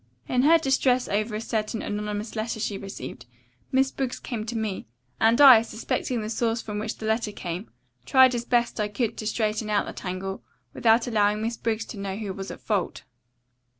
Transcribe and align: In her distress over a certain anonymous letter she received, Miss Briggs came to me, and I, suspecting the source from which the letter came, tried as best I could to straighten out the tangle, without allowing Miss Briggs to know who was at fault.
In 0.27 0.41
her 0.41 0.57
distress 0.57 1.07
over 1.07 1.35
a 1.35 1.39
certain 1.39 1.83
anonymous 1.83 2.35
letter 2.35 2.59
she 2.59 2.75
received, 2.75 3.27
Miss 3.71 3.91
Briggs 3.91 4.19
came 4.19 4.47
to 4.47 4.57
me, 4.57 4.87
and 5.19 5.39
I, 5.39 5.61
suspecting 5.61 6.23
the 6.23 6.29
source 6.31 6.59
from 6.59 6.79
which 6.79 6.97
the 6.97 7.05
letter 7.05 7.31
came, 7.31 7.69
tried 8.03 8.33
as 8.33 8.43
best 8.43 8.79
I 8.79 8.87
could 8.87 9.15
to 9.17 9.27
straighten 9.27 9.69
out 9.69 9.85
the 9.85 9.93
tangle, 9.93 10.41
without 10.73 11.05
allowing 11.05 11.43
Miss 11.43 11.55
Briggs 11.55 11.85
to 11.85 11.99
know 11.99 12.15
who 12.15 12.33
was 12.33 12.49
at 12.49 12.61
fault. 12.61 13.03